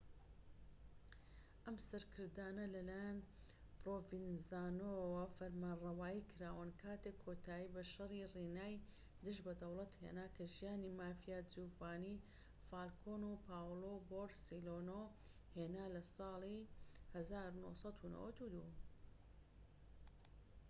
ئەم 1.65 1.75
سەرکردانە 1.87 2.65
لە 2.75 2.81
لایەن 2.89 3.19
پرۆڤینزانۆوە 3.81 5.23
فەرمانڕەوایی 5.35 6.27
کراون 6.31 6.69
کاتێک 6.81 7.15
کۆتایی 7.25 7.71
بە 7.73 7.81
شەڕی 7.93 8.29
ڕینای 8.33 8.75
دژ 9.23 9.37
بە 9.45 9.53
دەوڵەت 9.61 9.93
هێنا 10.01 10.27
کە 10.35 10.43
ژیانی 10.55 10.95
مافیا 10.99 11.39
جیوڤانی 11.51 12.15
فالکۆن 12.67 13.21
و 13.25 13.41
پاولۆ 13.47 13.93
بۆرسێلینۆ 14.09 15.01
هێنا 15.55 15.85
لە 15.95 16.01
ساڵی 16.15 16.59
1992‏.‎ 17.25 18.71